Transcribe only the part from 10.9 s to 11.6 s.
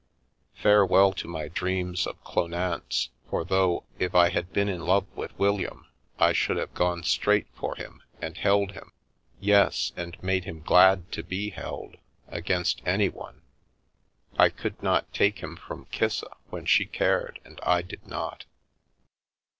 to be